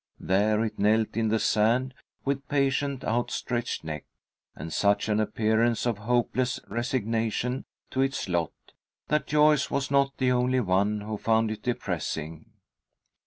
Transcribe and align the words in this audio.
There 0.19 0.63
it 0.65 0.79
knelt 0.79 1.15
in 1.15 1.27
the 1.27 1.37
sand, 1.37 1.93
with 2.25 2.47
patient 2.47 3.03
outstretched 3.05 3.83
neck, 3.83 4.05
and 4.55 4.73
such 4.73 5.07
an 5.07 5.19
appearance 5.19 5.85
of 5.85 5.99
hopeless 5.99 6.59
resignation 6.67 7.65
to 7.91 8.01
its 8.01 8.27
lot, 8.27 8.51
that 9.09 9.27
Joyce 9.27 9.69
was 9.69 9.91
not 9.91 10.17
the 10.17 10.31
only 10.31 10.59
one 10.59 11.01
who 11.01 11.19
found 11.19 11.51
it 11.51 11.61
depressing. 11.61 12.47